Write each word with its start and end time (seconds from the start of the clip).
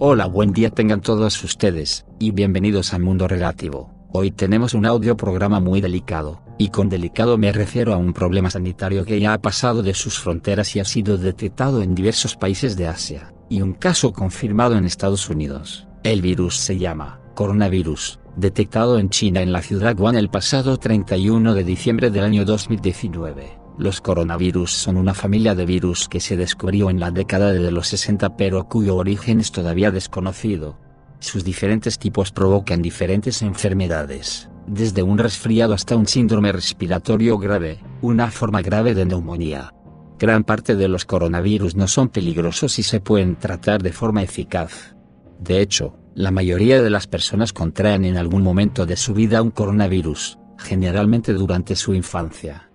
Hola, 0.00 0.26
buen 0.26 0.52
día 0.52 0.70
tengan 0.70 1.00
todos 1.00 1.42
ustedes, 1.42 2.06
y 2.20 2.30
bienvenidos 2.30 2.94
al 2.94 3.02
Mundo 3.02 3.26
Relativo. 3.26 3.90
Hoy 4.12 4.30
tenemos 4.30 4.72
un 4.74 4.86
audio 4.86 5.16
programa 5.16 5.58
muy 5.58 5.80
delicado, 5.80 6.40
y 6.56 6.68
con 6.68 6.88
delicado 6.88 7.36
me 7.36 7.50
refiero 7.50 7.92
a 7.92 7.96
un 7.96 8.12
problema 8.12 8.48
sanitario 8.48 9.04
que 9.04 9.18
ya 9.18 9.32
ha 9.32 9.42
pasado 9.42 9.82
de 9.82 9.94
sus 9.94 10.20
fronteras 10.20 10.76
y 10.76 10.78
ha 10.78 10.84
sido 10.84 11.18
detectado 11.18 11.82
en 11.82 11.96
diversos 11.96 12.36
países 12.36 12.76
de 12.76 12.86
Asia, 12.86 13.34
y 13.48 13.60
un 13.60 13.72
caso 13.72 14.12
confirmado 14.12 14.76
en 14.76 14.84
Estados 14.84 15.28
Unidos. 15.30 15.88
El 16.04 16.22
virus 16.22 16.58
se 16.58 16.78
llama 16.78 17.18
coronavirus, 17.34 18.20
detectado 18.36 19.00
en 19.00 19.10
China 19.10 19.42
en 19.42 19.52
la 19.52 19.62
ciudad 19.62 19.98
Wuhan 19.98 20.14
el 20.14 20.30
pasado 20.30 20.76
31 20.76 21.54
de 21.54 21.64
diciembre 21.64 22.10
del 22.10 22.22
año 22.22 22.44
2019. 22.44 23.57
Los 23.78 24.00
coronavirus 24.00 24.72
son 24.72 24.96
una 24.96 25.14
familia 25.14 25.54
de 25.54 25.64
virus 25.64 26.08
que 26.08 26.18
se 26.18 26.36
descubrió 26.36 26.90
en 26.90 26.98
la 26.98 27.12
década 27.12 27.52
de 27.52 27.70
los 27.70 27.86
60 27.86 28.36
pero 28.36 28.64
cuyo 28.64 28.96
origen 28.96 29.38
es 29.38 29.52
todavía 29.52 29.92
desconocido. 29.92 30.76
Sus 31.20 31.44
diferentes 31.44 31.96
tipos 31.96 32.32
provocan 32.32 32.82
diferentes 32.82 33.40
enfermedades, 33.40 34.50
desde 34.66 35.04
un 35.04 35.16
resfriado 35.16 35.74
hasta 35.74 35.94
un 35.94 36.08
síndrome 36.08 36.50
respiratorio 36.50 37.38
grave, 37.38 37.78
una 38.02 38.32
forma 38.32 38.62
grave 38.62 38.94
de 38.94 39.04
neumonía. 39.04 39.72
Gran 40.18 40.42
parte 40.42 40.74
de 40.74 40.88
los 40.88 41.04
coronavirus 41.04 41.76
no 41.76 41.86
son 41.86 42.08
peligrosos 42.08 42.80
y 42.80 42.82
se 42.82 43.00
pueden 43.00 43.36
tratar 43.36 43.80
de 43.80 43.92
forma 43.92 44.24
eficaz. 44.24 44.96
De 45.38 45.60
hecho, 45.60 45.96
la 46.16 46.32
mayoría 46.32 46.82
de 46.82 46.90
las 46.90 47.06
personas 47.06 47.52
contraen 47.52 48.04
en 48.04 48.16
algún 48.16 48.42
momento 48.42 48.86
de 48.86 48.96
su 48.96 49.14
vida 49.14 49.40
un 49.40 49.52
coronavirus, 49.52 50.36
generalmente 50.58 51.32
durante 51.32 51.76
su 51.76 51.94
infancia 51.94 52.67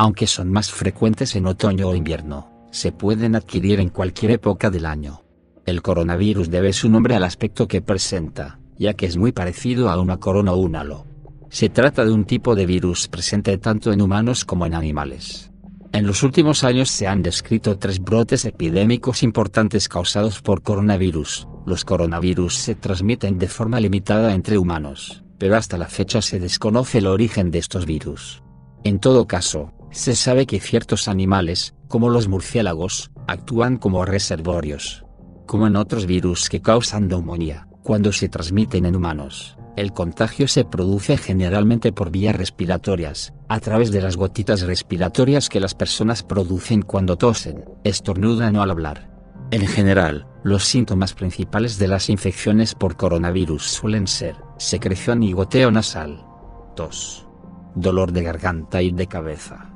aunque 0.00 0.26
son 0.26 0.50
más 0.50 0.70
frecuentes 0.70 1.36
en 1.36 1.44
otoño 1.44 1.88
o 1.88 1.94
invierno, 1.94 2.50
se 2.70 2.90
pueden 2.90 3.36
adquirir 3.36 3.80
en 3.80 3.90
cualquier 3.90 4.30
época 4.30 4.70
del 4.70 4.86
año. 4.86 5.24
El 5.66 5.82
coronavirus 5.82 6.48
debe 6.48 6.72
su 6.72 6.88
nombre 6.88 7.16
al 7.16 7.22
aspecto 7.22 7.68
que 7.68 7.82
presenta, 7.82 8.58
ya 8.78 8.94
que 8.94 9.04
es 9.04 9.18
muy 9.18 9.32
parecido 9.32 9.90
a 9.90 10.00
una 10.00 10.16
corona 10.16 10.54
o 10.54 10.56
un 10.56 10.74
halo. 10.74 11.04
Se 11.50 11.68
trata 11.68 12.06
de 12.06 12.12
un 12.12 12.24
tipo 12.24 12.54
de 12.54 12.64
virus 12.64 13.08
presente 13.08 13.58
tanto 13.58 13.92
en 13.92 14.00
humanos 14.00 14.46
como 14.46 14.64
en 14.64 14.72
animales. 14.72 15.50
En 15.92 16.06
los 16.06 16.22
últimos 16.22 16.64
años 16.64 16.88
se 16.88 17.06
han 17.06 17.20
descrito 17.20 17.76
tres 17.76 18.00
brotes 18.00 18.46
epidémicos 18.46 19.22
importantes 19.22 19.86
causados 19.86 20.40
por 20.40 20.62
coronavirus. 20.62 21.46
Los 21.66 21.84
coronavirus 21.84 22.54
se 22.54 22.74
transmiten 22.74 23.38
de 23.38 23.48
forma 23.48 23.78
limitada 23.80 24.34
entre 24.34 24.56
humanos, 24.56 25.24
pero 25.36 25.56
hasta 25.56 25.76
la 25.76 25.88
fecha 25.88 26.22
se 26.22 26.40
desconoce 26.40 26.96
el 26.96 27.06
origen 27.06 27.50
de 27.50 27.58
estos 27.58 27.84
virus. 27.84 28.42
En 28.82 28.98
todo 28.98 29.26
caso, 29.26 29.74
se 29.90 30.14
sabe 30.14 30.46
que 30.46 30.60
ciertos 30.60 31.08
animales, 31.08 31.74
como 31.88 32.10
los 32.10 32.28
murciélagos, 32.28 33.10
actúan 33.26 33.76
como 33.76 34.04
reservorios. 34.04 35.04
Como 35.46 35.66
en 35.66 35.76
otros 35.76 36.06
virus 36.06 36.48
que 36.48 36.62
causan 36.62 37.08
neumonía, 37.08 37.66
cuando 37.82 38.12
se 38.12 38.28
transmiten 38.28 38.86
en 38.86 38.94
humanos, 38.94 39.56
el 39.76 39.92
contagio 39.92 40.46
se 40.46 40.64
produce 40.64 41.16
generalmente 41.16 41.92
por 41.92 42.10
vías 42.10 42.36
respiratorias, 42.36 43.32
a 43.48 43.58
través 43.58 43.90
de 43.90 44.00
las 44.00 44.16
gotitas 44.16 44.62
respiratorias 44.62 45.48
que 45.48 45.60
las 45.60 45.74
personas 45.74 46.22
producen 46.22 46.82
cuando 46.82 47.16
tosen, 47.16 47.64
estornudan 47.82 48.56
o 48.56 48.62
al 48.62 48.70
hablar. 48.70 49.10
En 49.50 49.66
general, 49.66 50.28
los 50.44 50.64
síntomas 50.64 51.14
principales 51.14 51.78
de 51.78 51.88
las 51.88 52.10
infecciones 52.10 52.76
por 52.76 52.96
coronavirus 52.96 53.64
suelen 53.64 54.06
ser 54.06 54.36
secreción 54.58 55.24
y 55.24 55.32
goteo 55.32 55.72
nasal, 55.72 56.24
tos, 56.76 57.26
dolor 57.74 58.12
de 58.12 58.22
garganta 58.22 58.82
y 58.82 58.92
de 58.92 59.08
cabeza 59.08 59.70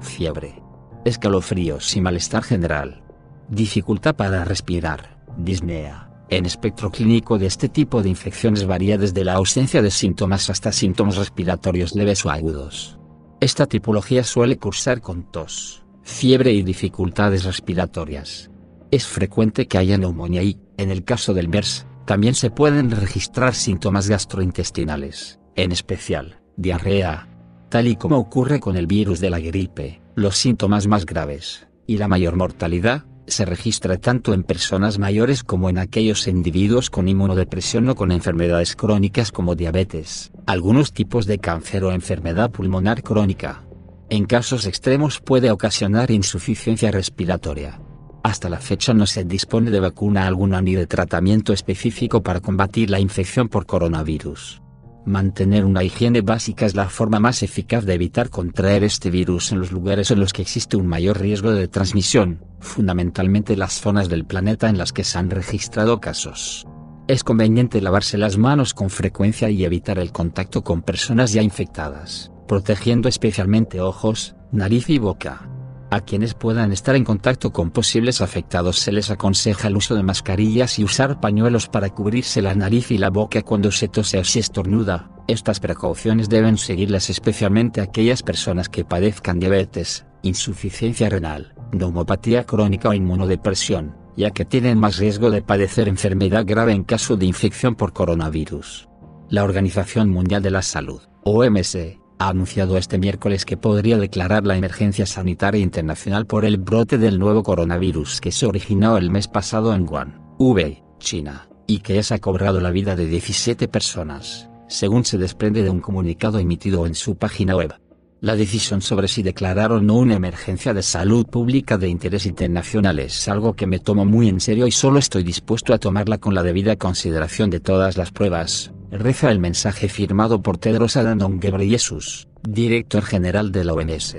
fiebre, 0.00 0.62
escalofríos 1.04 1.96
y 1.96 2.00
malestar 2.00 2.42
general, 2.42 3.02
dificultad 3.48 4.16
para 4.16 4.44
respirar, 4.44 5.24
disnea. 5.36 6.10
En 6.28 6.44
espectro 6.44 6.90
clínico 6.90 7.38
de 7.38 7.46
este 7.46 7.68
tipo 7.68 8.02
de 8.02 8.08
infecciones 8.08 8.66
varía 8.66 8.98
desde 8.98 9.24
la 9.24 9.34
ausencia 9.34 9.80
de 9.80 9.92
síntomas 9.92 10.50
hasta 10.50 10.72
síntomas 10.72 11.16
respiratorios 11.16 11.94
leves 11.94 12.26
o 12.26 12.30
agudos. 12.30 12.98
Esta 13.40 13.66
tipología 13.66 14.24
suele 14.24 14.56
cursar 14.58 15.00
con 15.00 15.30
tos, 15.30 15.84
fiebre 16.02 16.52
y 16.52 16.62
dificultades 16.62 17.44
respiratorias. 17.44 18.50
Es 18.90 19.06
frecuente 19.06 19.68
que 19.68 19.78
haya 19.78 19.98
neumonía 19.98 20.42
y, 20.42 20.58
en 20.78 20.90
el 20.90 21.04
caso 21.04 21.32
del 21.34 21.48
MERS, 21.48 21.86
también 22.06 22.34
se 22.34 22.50
pueden 22.50 22.90
registrar 22.90 23.54
síntomas 23.54 24.08
gastrointestinales, 24.08 25.38
en 25.54 25.70
especial, 25.70 26.40
diarrea, 26.56 27.28
Tal 27.76 27.88
y 27.88 27.96
como 27.96 28.16
ocurre 28.16 28.58
con 28.58 28.78
el 28.78 28.86
virus 28.86 29.20
de 29.20 29.28
la 29.28 29.38
gripe, 29.38 30.00
los 30.14 30.38
síntomas 30.38 30.86
más 30.86 31.04
graves, 31.04 31.68
y 31.86 31.98
la 31.98 32.08
mayor 32.08 32.34
mortalidad, 32.34 33.04
se 33.26 33.44
registra 33.44 33.98
tanto 33.98 34.32
en 34.32 34.44
personas 34.44 34.98
mayores 34.98 35.44
como 35.44 35.68
en 35.68 35.76
aquellos 35.76 36.26
individuos 36.26 36.88
con 36.88 37.06
inmunodepresión 37.06 37.86
o 37.90 37.94
con 37.94 38.12
enfermedades 38.12 38.76
crónicas 38.76 39.30
como 39.30 39.56
diabetes, 39.56 40.32
algunos 40.46 40.94
tipos 40.94 41.26
de 41.26 41.38
cáncer 41.38 41.84
o 41.84 41.92
enfermedad 41.92 42.50
pulmonar 42.50 43.02
crónica. 43.02 43.66
En 44.08 44.24
casos 44.24 44.64
extremos 44.64 45.20
puede 45.20 45.50
ocasionar 45.50 46.10
insuficiencia 46.10 46.90
respiratoria. 46.90 47.82
Hasta 48.22 48.48
la 48.48 48.58
fecha 48.58 48.94
no 48.94 49.04
se 49.04 49.24
dispone 49.24 49.70
de 49.70 49.80
vacuna 49.80 50.26
alguna 50.26 50.62
ni 50.62 50.74
de 50.74 50.86
tratamiento 50.86 51.52
específico 51.52 52.22
para 52.22 52.40
combatir 52.40 52.88
la 52.88 53.00
infección 53.00 53.50
por 53.50 53.66
coronavirus. 53.66 54.62
Mantener 55.06 55.64
una 55.64 55.84
higiene 55.84 56.20
básica 56.20 56.66
es 56.66 56.74
la 56.74 56.88
forma 56.88 57.20
más 57.20 57.44
eficaz 57.44 57.84
de 57.84 57.94
evitar 57.94 58.28
contraer 58.28 58.82
este 58.82 59.08
virus 59.08 59.52
en 59.52 59.60
los 59.60 59.70
lugares 59.70 60.10
en 60.10 60.18
los 60.18 60.32
que 60.32 60.42
existe 60.42 60.76
un 60.76 60.88
mayor 60.88 61.20
riesgo 61.20 61.52
de 61.52 61.68
transmisión, 61.68 62.44
fundamentalmente 62.58 63.56
las 63.56 63.80
zonas 63.80 64.08
del 64.08 64.24
planeta 64.24 64.68
en 64.68 64.78
las 64.78 64.92
que 64.92 65.04
se 65.04 65.16
han 65.16 65.30
registrado 65.30 66.00
casos. 66.00 66.66
Es 67.06 67.22
conveniente 67.22 67.80
lavarse 67.80 68.18
las 68.18 68.36
manos 68.36 68.74
con 68.74 68.90
frecuencia 68.90 69.48
y 69.48 69.64
evitar 69.64 70.00
el 70.00 70.10
contacto 70.10 70.64
con 70.64 70.82
personas 70.82 71.32
ya 71.32 71.40
infectadas, 71.40 72.32
protegiendo 72.48 73.08
especialmente 73.08 73.80
ojos, 73.80 74.34
nariz 74.50 74.90
y 74.90 74.98
boca. 74.98 75.48
A 75.90 76.00
quienes 76.00 76.34
puedan 76.34 76.72
estar 76.72 76.96
en 76.96 77.04
contacto 77.04 77.52
con 77.52 77.70
posibles 77.70 78.20
afectados 78.20 78.78
se 78.78 78.90
les 78.90 79.10
aconseja 79.10 79.68
el 79.68 79.76
uso 79.76 79.94
de 79.94 80.02
mascarillas 80.02 80.78
y 80.80 80.84
usar 80.84 81.20
pañuelos 81.20 81.68
para 81.68 81.90
cubrirse 81.90 82.42
la 82.42 82.54
nariz 82.54 82.90
y 82.90 82.98
la 82.98 83.10
boca 83.10 83.42
cuando 83.42 83.70
se 83.70 83.86
tose 83.86 84.18
o 84.18 84.24
se 84.24 84.40
estornuda. 84.40 85.10
Estas 85.28 85.60
precauciones 85.60 86.28
deben 86.28 86.58
seguirlas 86.58 87.08
especialmente 87.08 87.80
aquellas 87.80 88.22
personas 88.22 88.68
que 88.68 88.84
padezcan 88.84 89.38
diabetes, 89.38 90.06
insuficiencia 90.22 91.08
renal, 91.08 91.54
neumopatía 91.72 92.44
crónica 92.44 92.88
o 92.88 92.94
inmunodepresión, 92.94 93.96
ya 94.16 94.32
que 94.32 94.44
tienen 94.44 94.78
más 94.78 94.98
riesgo 94.98 95.30
de 95.30 95.42
padecer 95.42 95.88
enfermedad 95.88 96.44
grave 96.46 96.72
en 96.72 96.82
caso 96.82 97.16
de 97.16 97.26
infección 97.26 97.76
por 97.76 97.92
coronavirus. 97.92 98.88
La 99.28 99.44
Organización 99.44 100.10
Mundial 100.10 100.42
de 100.42 100.50
la 100.50 100.62
Salud, 100.62 101.02
OMS, 101.24 101.76
ha 102.18 102.28
anunciado 102.28 102.78
este 102.78 102.98
miércoles 102.98 103.44
que 103.44 103.56
podría 103.56 103.98
declarar 103.98 104.46
la 104.46 104.56
emergencia 104.56 105.06
sanitaria 105.06 105.60
internacional 105.60 106.26
por 106.26 106.44
el 106.44 106.56
brote 106.58 106.98
del 106.98 107.18
nuevo 107.18 107.42
coronavirus 107.42 108.20
que 108.20 108.32
se 108.32 108.46
originó 108.46 108.96
el 108.96 109.10
mes 109.10 109.28
pasado 109.28 109.74
en 109.74 109.82
Wuhan, 109.88 110.20
Hubei, 110.38 110.82
China, 110.98 111.48
y 111.66 111.80
que 111.80 112.02
se 112.02 112.14
ha 112.14 112.18
cobrado 112.18 112.60
la 112.60 112.70
vida 112.70 112.96
de 112.96 113.06
17 113.06 113.68
personas, 113.68 114.48
según 114.68 115.04
se 115.04 115.18
desprende 115.18 115.62
de 115.62 115.70
un 115.70 115.80
comunicado 115.80 116.38
emitido 116.38 116.86
en 116.86 116.94
su 116.94 117.16
página 117.16 117.56
web. 117.56 117.74
La 118.20 118.34
decisión 118.34 118.80
sobre 118.80 119.08
si 119.08 119.22
declarar 119.22 119.72
o 119.72 119.80
no 119.82 119.94
una 119.94 120.14
emergencia 120.14 120.72
de 120.72 120.82
salud 120.82 121.26
pública 121.26 121.76
de 121.76 121.88
interés 121.88 122.24
internacional 122.24 122.98
es 122.98 123.28
algo 123.28 123.52
que 123.52 123.66
me 123.66 123.78
tomo 123.78 124.06
muy 124.06 124.28
en 124.28 124.40
serio 124.40 124.66
y 124.66 124.72
solo 124.72 124.98
estoy 124.98 125.22
dispuesto 125.22 125.74
a 125.74 125.78
tomarla 125.78 126.16
con 126.16 126.34
la 126.34 126.42
debida 126.42 126.76
consideración 126.76 127.50
de 127.50 127.60
todas 127.60 127.98
las 127.98 128.12
pruebas, 128.12 128.72
reza 128.90 129.30
el 129.30 129.38
mensaje 129.38 129.88
firmado 129.88 130.42
por 130.42 130.58
Tedros 130.58 130.96
Adhanom 130.96 131.40
Ghebreyesus, 131.40 132.28
director 132.42 133.02
general 133.02 133.52
de 133.52 133.64
la 133.64 133.72
OMS. 133.74 134.16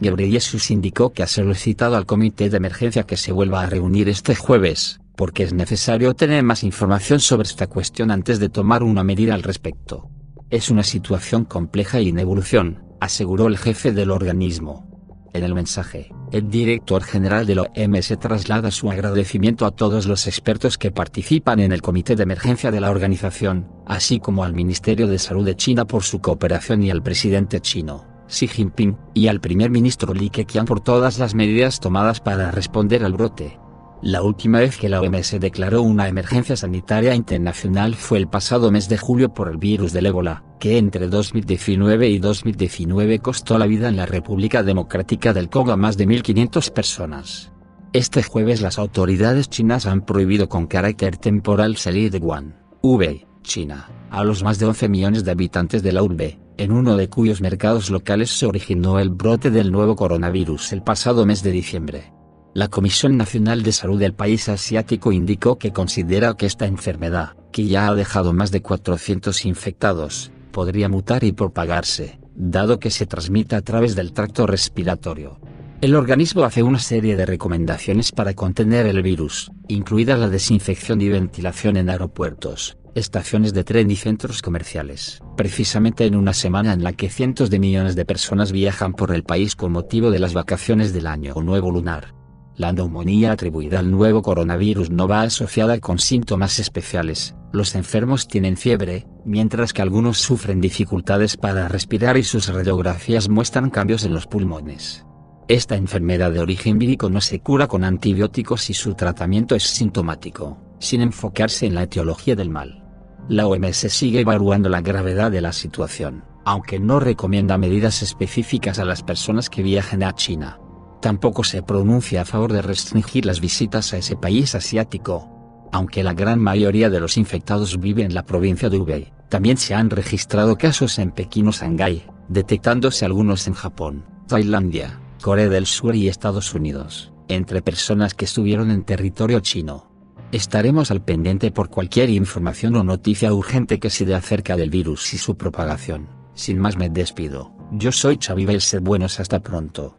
Ghebreyesus 0.00 0.70
indicó 0.70 1.12
que 1.12 1.22
ha 1.22 1.26
solicitado 1.26 1.96
al 1.96 2.06
comité 2.06 2.50
de 2.50 2.58
emergencia 2.58 3.04
que 3.04 3.16
se 3.16 3.32
vuelva 3.32 3.62
a 3.62 3.66
reunir 3.66 4.08
este 4.08 4.34
jueves, 4.34 5.00
porque 5.16 5.42
es 5.42 5.52
necesario 5.52 6.14
tener 6.14 6.42
más 6.42 6.62
información 6.62 7.20
sobre 7.20 7.48
esta 7.48 7.66
cuestión 7.66 8.10
antes 8.10 8.38
de 8.38 8.48
tomar 8.48 8.82
una 8.82 9.02
medida 9.02 9.34
al 9.34 9.42
respecto. 9.42 10.10
Es 10.50 10.70
una 10.70 10.82
situación 10.82 11.44
compleja 11.44 12.00
y 12.00 12.10
en 12.10 12.18
evolución, 12.18 12.84
aseguró 13.00 13.46
el 13.46 13.58
jefe 13.58 13.92
del 13.92 14.10
organismo. 14.10 14.95
En 15.36 15.44
el 15.44 15.54
mensaje, 15.54 16.08
el 16.32 16.48
director 16.48 17.02
general 17.02 17.44
de 17.44 17.56
la 17.56 17.62
OMS 17.64 18.18
traslada 18.18 18.70
su 18.70 18.90
agradecimiento 18.90 19.66
a 19.66 19.70
todos 19.70 20.06
los 20.06 20.26
expertos 20.26 20.78
que 20.78 20.90
participan 20.90 21.60
en 21.60 21.72
el 21.72 21.82
comité 21.82 22.16
de 22.16 22.22
emergencia 22.22 22.70
de 22.70 22.80
la 22.80 22.90
organización, 22.90 23.68
así 23.84 24.18
como 24.18 24.44
al 24.44 24.54
Ministerio 24.54 25.06
de 25.08 25.18
Salud 25.18 25.44
de 25.44 25.54
China 25.54 25.84
por 25.84 26.04
su 26.04 26.22
cooperación 26.22 26.82
y 26.82 26.90
al 26.90 27.02
presidente 27.02 27.60
chino, 27.60 28.06
Xi 28.28 28.48
Jinping, 28.48 28.96
y 29.12 29.28
al 29.28 29.42
primer 29.42 29.68
ministro 29.68 30.14
Li 30.14 30.30
Keqiang 30.30 30.64
por 30.64 30.80
todas 30.80 31.18
las 31.18 31.34
medidas 31.34 31.80
tomadas 31.80 32.20
para 32.20 32.50
responder 32.50 33.04
al 33.04 33.12
brote. 33.12 33.58
La 34.00 34.22
última 34.22 34.60
vez 34.60 34.78
que 34.78 34.88
la 34.88 35.02
OMS 35.02 35.38
declaró 35.38 35.82
una 35.82 36.08
emergencia 36.08 36.56
sanitaria 36.56 37.14
internacional 37.14 37.94
fue 37.94 38.16
el 38.16 38.26
pasado 38.26 38.70
mes 38.70 38.88
de 38.88 38.96
julio 38.96 39.34
por 39.34 39.48
el 39.48 39.58
virus 39.58 39.92
del 39.92 40.06
ébola, 40.06 40.45
que 40.58 40.78
entre 40.78 41.08
2019 41.08 42.08
y 42.08 42.18
2019 42.18 43.18
costó 43.20 43.58
la 43.58 43.66
vida 43.66 43.88
en 43.88 43.96
la 43.96 44.06
República 44.06 44.62
Democrática 44.62 45.32
del 45.32 45.48
Congo 45.48 45.72
a 45.72 45.76
más 45.76 45.96
de 45.96 46.06
1.500 46.06 46.70
personas. 46.72 47.52
Este 47.92 48.22
jueves 48.22 48.60
las 48.60 48.78
autoridades 48.78 49.48
chinas 49.48 49.86
han 49.86 50.02
prohibido 50.02 50.48
con 50.48 50.66
carácter 50.66 51.16
temporal 51.16 51.76
salir 51.76 52.10
de 52.10 52.18
Wuhan, 52.18 52.56
Hubei, 52.82 53.26
China, 53.42 53.88
a 54.10 54.24
los 54.24 54.42
más 54.42 54.58
de 54.58 54.66
11 54.66 54.88
millones 54.88 55.24
de 55.24 55.30
habitantes 55.30 55.82
de 55.82 55.92
la 55.92 56.02
urbe, 56.02 56.38
en 56.58 56.72
uno 56.72 56.96
de 56.96 57.08
cuyos 57.08 57.40
mercados 57.40 57.90
locales 57.90 58.30
se 58.30 58.46
originó 58.46 58.98
el 58.98 59.10
brote 59.10 59.50
del 59.50 59.70
nuevo 59.70 59.96
coronavirus 59.96 60.72
el 60.72 60.82
pasado 60.82 61.26
mes 61.26 61.42
de 61.42 61.52
diciembre. 61.52 62.12
La 62.54 62.68
Comisión 62.68 63.18
Nacional 63.18 63.62
de 63.62 63.72
Salud 63.72 63.98
del 63.98 64.14
país 64.14 64.48
asiático 64.48 65.12
indicó 65.12 65.58
que 65.58 65.72
considera 65.72 66.34
que 66.34 66.46
esta 66.46 66.66
enfermedad, 66.66 67.36
que 67.52 67.66
ya 67.66 67.88
ha 67.88 67.94
dejado 67.94 68.32
más 68.32 68.50
de 68.50 68.62
400 68.62 69.44
infectados, 69.44 70.32
podría 70.56 70.88
mutar 70.88 71.22
y 71.22 71.32
propagarse, 71.32 72.18
dado 72.34 72.78
que 72.78 72.88
se 72.90 73.04
transmite 73.04 73.56
a 73.56 73.60
través 73.60 73.94
del 73.94 74.14
tracto 74.14 74.46
respiratorio. 74.46 75.38
El 75.82 75.94
organismo 75.94 76.44
hace 76.44 76.62
una 76.62 76.78
serie 76.78 77.14
de 77.14 77.26
recomendaciones 77.26 78.10
para 78.10 78.32
contener 78.32 78.86
el 78.86 79.02
virus, 79.02 79.50
incluida 79.68 80.16
la 80.16 80.30
desinfección 80.30 81.02
y 81.02 81.10
ventilación 81.10 81.76
en 81.76 81.90
aeropuertos, 81.90 82.78
estaciones 82.94 83.52
de 83.52 83.64
tren 83.64 83.90
y 83.90 83.96
centros 83.96 84.40
comerciales, 84.40 85.20
precisamente 85.36 86.06
en 86.06 86.16
una 86.16 86.32
semana 86.32 86.72
en 86.72 86.82
la 86.82 86.94
que 86.94 87.10
cientos 87.10 87.50
de 87.50 87.58
millones 87.58 87.94
de 87.94 88.06
personas 88.06 88.50
viajan 88.50 88.94
por 88.94 89.14
el 89.14 89.24
país 89.24 89.56
con 89.56 89.72
motivo 89.72 90.10
de 90.10 90.20
las 90.20 90.32
vacaciones 90.32 90.94
del 90.94 91.06
año 91.06 91.34
nuevo 91.34 91.70
lunar. 91.70 92.14
La 92.56 92.72
neumonía 92.72 93.32
atribuida 93.32 93.80
al 93.80 93.90
nuevo 93.90 94.22
coronavirus 94.22 94.88
no 94.88 95.06
va 95.06 95.20
asociada 95.20 95.78
con 95.80 95.98
síntomas 95.98 96.58
especiales, 96.58 97.34
los 97.56 97.74
enfermos 97.74 98.28
tienen 98.28 98.56
fiebre, 98.56 99.06
mientras 99.24 99.72
que 99.72 99.82
algunos 99.82 100.18
sufren 100.18 100.60
dificultades 100.60 101.36
para 101.36 101.68
respirar 101.68 102.16
y 102.16 102.22
sus 102.22 102.48
radiografías 102.48 103.28
muestran 103.28 103.70
cambios 103.70 104.04
en 104.04 104.14
los 104.14 104.26
pulmones. 104.26 105.04
Esta 105.48 105.76
enfermedad 105.76 106.32
de 106.32 106.40
origen 106.40 106.78
vírico 106.78 107.08
no 107.08 107.20
se 107.20 107.40
cura 107.40 107.68
con 107.68 107.84
antibióticos 107.84 108.68
y 108.70 108.74
su 108.74 108.94
tratamiento 108.94 109.54
es 109.54 109.62
sintomático, 109.62 110.58
sin 110.78 111.00
enfocarse 111.00 111.66
en 111.66 111.74
la 111.74 111.84
etiología 111.84 112.36
del 112.36 112.50
mal. 112.50 112.84
La 113.28 113.46
OMS 113.46 113.76
sigue 113.76 114.20
evaluando 114.20 114.68
la 114.68 114.80
gravedad 114.80 115.30
de 115.30 115.40
la 115.40 115.52
situación, 115.52 116.24
aunque 116.44 116.78
no 116.78 117.00
recomienda 117.00 117.58
medidas 117.58 118.02
específicas 118.02 118.78
a 118.78 118.84
las 118.84 119.02
personas 119.02 119.50
que 119.50 119.62
viajen 119.62 120.02
a 120.02 120.14
China. 120.14 120.60
Tampoco 121.00 121.44
se 121.44 121.62
pronuncia 121.62 122.22
a 122.22 122.24
favor 122.24 122.52
de 122.52 122.62
restringir 122.62 123.26
las 123.26 123.40
visitas 123.40 123.92
a 123.92 123.98
ese 123.98 124.16
país 124.16 124.54
asiático. 124.54 125.35
Aunque 125.76 126.02
la 126.02 126.14
gran 126.14 126.40
mayoría 126.40 126.88
de 126.88 127.00
los 127.00 127.18
infectados 127.18 127.78
vive 127.78 128.02
en 128.02 128.14
la 128.14 128.24
provincia 128.24 128.70
de 128.70 128.78
Hubei, 128.78 129.12
también 129.28 129.58
se 129.58 129.74
han 129.74 129.90
registrado 129.90 130.56
casos 130.56 130.98
en 130.98 131.10
Pekín 131.10 131.48
o 131.48 131.52
Shanghái, 131.52 132.02
detectándose 132.30 133.04
algunos 133.04 133.46
en 133.46 133.52
Japón, 133.52 134.06
Tailandia, 134.26 134.98
Corea 135.20 135.50
del 135.50 135.66
Sur 135.66 135.94
y 135.94 136.08
Estados 136.08 136.54
Unidos, 136.54 137.12
entre 137.28 137.60
personas 137.60 138.14
que 138.14 138.24
estuvieron 138.24 138.70
en 138.70 138.84
territorio 138.84 139.40
chino. 139.40 139.90
Estaremos 140.32 140.90
al 140.90 141.04
pendiente 141.04 141.50
por 141.50 141.68
cualquier 141.68 142.08
información 142.08 142.74
o 142.76 142.82
noticia 142.82 143.34
urgente 143.34 143.78
que 143.78 143.90
se 143.90 144.06
dé 144.06 144.14
acerca 144.14 144.56
del 144.56 144.70
virus 144.70 145.12
y 145.12 145.18
su 145.18 145.36
propagación. 145.36 146.08
Sin 146.32 146.58
más 146.58 146.78
me 146.78 146.88
despido, 146.88 147.52
yo 147.72 147.92
soy 147.92 148.16
Xavi 148.18 148.46
Belset 148.46 148.82
Buenos 148.82 149.20
hasta 149.20 149.40
pronto. 149.40 149.98